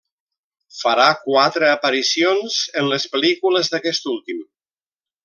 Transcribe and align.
Farà 0.77 1.05
quatre 1.25 1.69
aparicions 1.73 2.57
en 2.81 2.89
les 2.95 3.05
pel·lícules 3.13 3.71
d'aquest 3.75 4.09
últim. 4.17 4.41